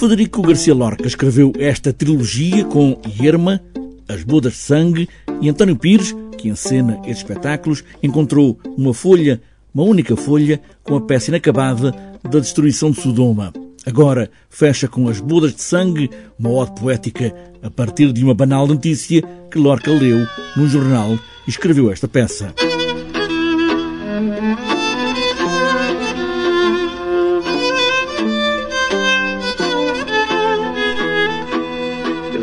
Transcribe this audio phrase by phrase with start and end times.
[0.00, 3.60] Federico Garcia Lorca escreveu esta trilogia com Irma,
[4.08, 5.06] As Bodas de Sangue
[5.42, 9.42] e António Pires, que encena estes espetáculos, encontrou uma folha,
[9.74, 13.52] uma única folha, com a peça inacabada da destruição de Sodoma.
[13.84, 16.08] Agora fecha com As Bodas de Sangue,
[16.38, 19.20] uma ode poética a partir de uma banal notícia
[19.50, 20.26] que Lorca leu
[20.56, 22.54] num jornal e escreveu esta peça.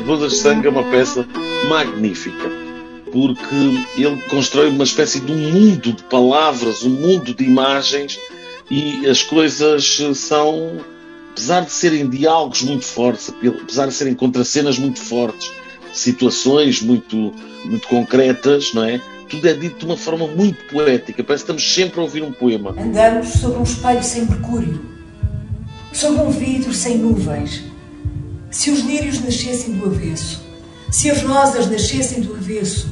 [0.08, 1.28] As Bodas de Sangue é uma peça
[1.68, 2.50] magnífica,
[3.12, 3.56] porque
[3.98, 8.18] ele constrói uma espécie de um mundo de palavras, um mundo de imagens,
[8.72, 10.80] e as coisas são,
[11.32, 15.52] apesar de serem diálogos muito fortes, apesar de serem contracenas muito fortes,
[15.92, 17.34] situações muito,
[17.66, 19.02] muito concretas, não é?
[19.28, 22.32] Tudo é dito de uma forma muito poética, parece que estamos sempre a ouvir um
[22.32, 22.74] poema.
[22.80, 24.80] Andamos sobre um espelho sem mercúrio,
[25.92, 27.76] sobre um vidro sem nuvens.
[28.50, 30.42] Se os lírios nascessem do avesso,
[30.90, 32.88] se as rosas nascessem do avesso,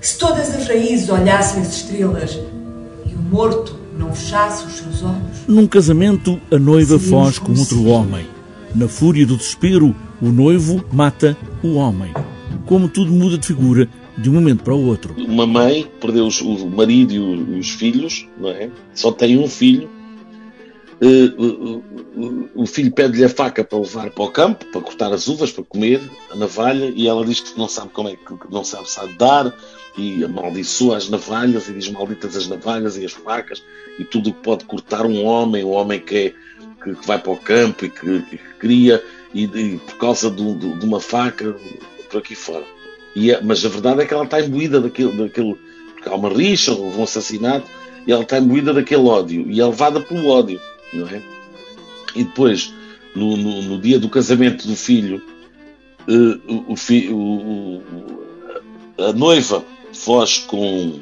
[0.00, 2.38] se todas as raízes olhassem as estrelas
[3.06, 5.46] e o morto não fechasse os seus olhos.
[5.48, 8.26] Num casamento, a noiva foge com outro homem.
[8.74, 12.12] Na fúria do desespero, o noivo mata o homem.
[12.66, 15.14] Como tudo muda de figura de um momento para o outro.
[15.16, 18.70] Uma mãe perdeu o marido e os filhos, não é?
[18.94, 19.88] Só tem um filho.
[22.54, 25.64] O filho pede-lhe a faca para levar para o campo, para cortar as uvas, para
[25.64, 29.14] comer, a navalha, e ela diz que não sabe como é que não sabe sabe
[29.14, 29.54] dar,
[29.96, 33.62] e amaldiçoa as navalhas, e diz malditas as navalhas e as facas,
[33.98, 36.34] e tudo que pode cortar um homem, um homem que, é,
[36.84, 40.54] que, que vai para o campo e que, que cria, e, e, por causa de,
[40.54, 41.56] de, de uma faca,
[42.10, 42.64] por aqui fora.
[43.16, 45.56] E, é, mas a verdade é que ela está imbuída daquele, daquele.
[45.94, 47.66] Porque há uma rixa, houve um assassinato,
[48.06, 49.50] e ela está imbuída daquele ódio.
[49.50, 50.60] E é levada pelo ódio,
[50.92, 51.22] não é?
[52.14, 52.72] E depois,
[53.14, 55.22] no, no, no dia do casamento do filho,
[56.08, 56.74] uh, o,
[57.14, 57.82] o, o,
[58.98, 60.98] a noiva foge com,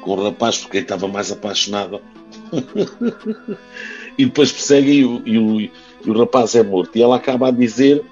[0.00, 2.00] com o rapaz porque ele estava mais apaixonada.
[4.16, 5.70] e depois persegue e o, e,
[6.04, 6.96] e o rapaz é morto.
[6.96, 8.02] E ela acaba a dizer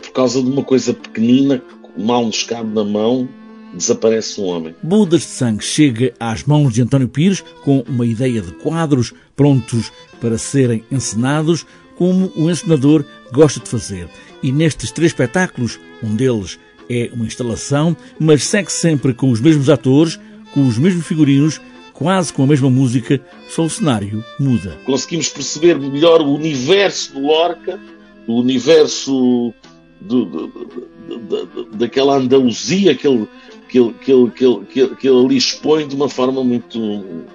[0.00, 3.28] por causa de uma coisa pequenina que mal nos cabe na mão,
[3.72, 4.74] desaparece um homem.
[4.82, 9.92] Bodas de Sangue chega às mãos de António Pires com uma ideia de quadros prontos
[10.20, 11.66] para serem encenados,
[11.96, 14.08] como o encenador gosta de fazer.
[14.42, 19.68] E nestes três espetáculos, um deles é uma instalação, mas segue sempre com os mesmos
[19.68, 20.18] atores,
[20.52, 21.60] com os mesmos figurinos,
[21.92, 24.76] quase com a mesma música, só o cenário muda.
[24.84, 27.80] Conseguimos perceber melhor o universo do Lorca,
[28.26, 29.54] o universo
[30.00, 33.28] do, do, do, daquela Andaluzia que ele,
[33.72, 36.44] que, ele, que, ele, que, ele, que, ele, que ele ali expõe de uma forma
[36.44, 36.78] muito,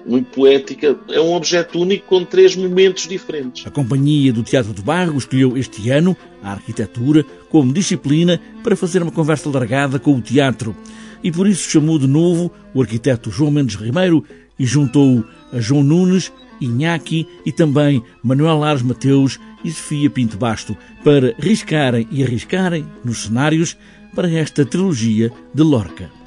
[0.06, 0.96] muito poética.
[1.08, 3.66] É um objeto único com três momentos diferentes.
[3.66, 9.02] A Companhia do Teatro do Barro escolheu este ano a arquitetura como disciplina para fazer
[9.02, 10.76] uma conversa largada com o teatro.
[11.24, 14.24] E por isso chamou de novo o arquiteto João Mendes Ribeiro
[14.56, 20.76] e juntou a João Nunes, Inhaki e também Manuel Lares Mateus e Sofia Pinto Basto
[21.02, 23.76] para riscarem e arriscarem nos cenários
[24.14, 26.17] para esta trilogia de Lorca.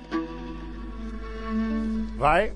[2.22, 2.54] Vai